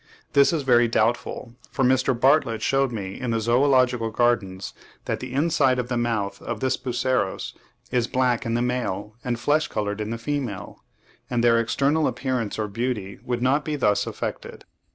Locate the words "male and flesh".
8.63-9.67